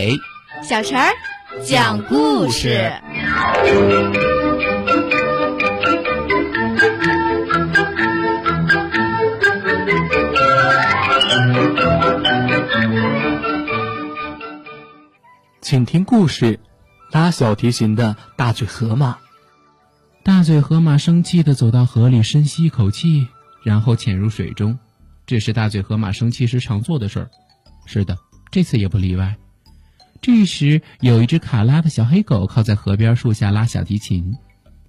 [0.00, 0.18] 伟、
[0.62, 1.12] 小陈儿
[1.62, 2.90] 讲故事。
[15.60, 16.58] 请听故事：
[17.10, 19.18] 拉小提琴的大嘴河马。
[20.22, 23.28] 大嘴河马生气的走到河里，深吸一口气，
[23.62, 24.78] 然后潜入水中。
[25.26, 27.30] 这是大嘴河马生气时常做的事儿。
[27.84, 28.16] 是的，
[28.50, 29.36] 这次也不例外。
[30.22, 34.36] 这时，有一只卡拉的小黑狗靠在河边树下拉小提琴，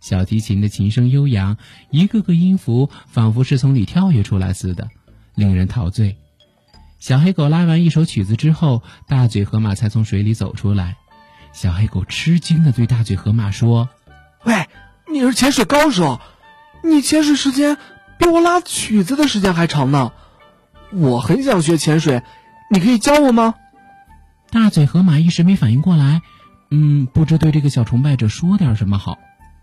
[0.00, 1.58] 小提琴的琴声悠扬，
[1.90, 4.88] 一个个音符仿佛是从里跳跃出来似的，
[5.34, 6.16] 令人陶醉。
[6.98, 10.96] 小黑狗拉完一首曲子之后，大嘴河马才从水里走出来。
[11.52, 13.90] 小黑狗吃惊地对大嘴河马说
[14.44, 14.66] ：“喂，
[15.12, 16.20] 你是潜水高手，
[16.82, 17.76] 你潜水时间
[18.18, 20.12] 比我拉曲子的时间还长呢。
[20.90, 22.22] 我很想学潜水，
[22.70, 23.54] 你可以教我吗？”
[24.50, 26.22] 大嘴河马一时没反应过来，
[26.70, 29.18] 嗯，不知对这个小崇拜者说点什么好。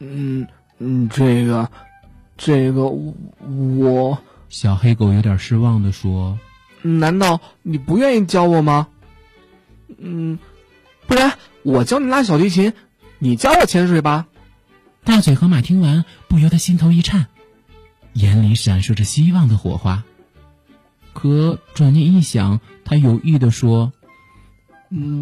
[0.00, 0.46] 嗯
[0.78, 1.70] 嗯，这个，
[2.36, 4.18] 这个我……
[4.48, 6.38] 小黑狗有点失望地说。
[6.82, 8.86] 难道你不愿意教我吗？
[9.98, 10.38] 嗯，
[11.08, 11.32] 不然
[11.64, 12.72] 我教你拉小提琴，
[13.18, 14.26] 你教我潜水吧。
[15.02, 17.26] 大嘴河马听完，不由得心头一颤，
[18.12, 20.04] 眼里闪烁着希望的火花。
[21.12, 23.92] 可转念一想，他有意的说：“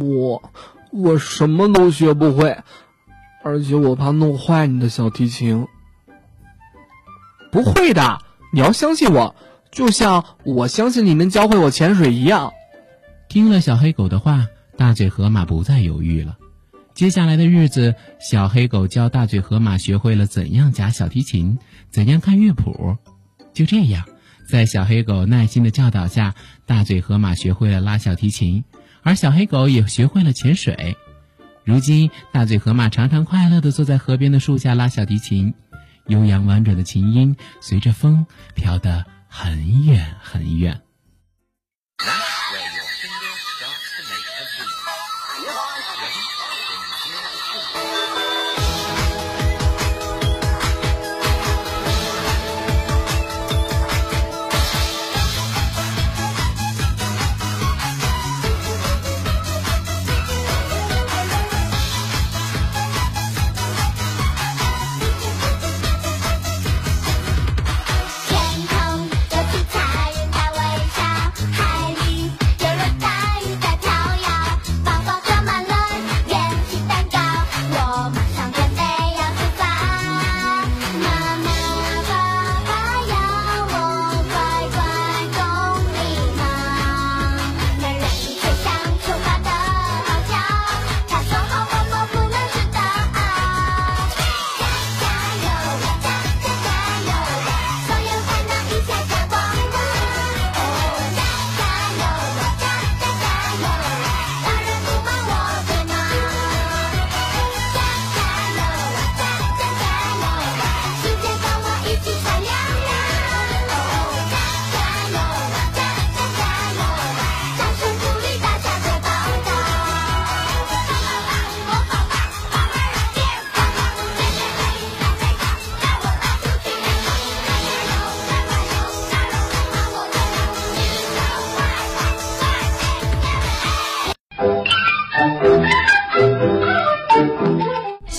[0.00, 0.50] 我
[0.92, 2.58] 我什么都学不会，
[3.42, 5.66] 而且我怕弄坏你的小提琴。
[7.52, 8.18] 不会的，
[8.52, 9.34] 你要相信我。”
[9.70, 12.52] 就像我相信你能教会我潜水一样。
[13.28, 16.38] 听了小黑狗的话，大嘴河马不再犹豫了。
[16.92, 22.96] 接下来的日子，小黑狗教大嘴河马学会了怎样夹小提琴，怎样看乐谱。
[23.54, 24.04] 就这样，
[24.48, 26.34] 在小黑狗耐心的教导下，
[26.66, 28.64] 大嘴河马学会了拉小提琴，
[29.02, 30.96] 而小黑狗也学会了潜水。
[31.64, 35.54] 如今，大嘴河马常常快乐的坐在河边的树下拉小提琴，
[36.06, 39.06] 悠扬婉转的琴音随着风飘得。
[39.32, 40.80] 很远很远。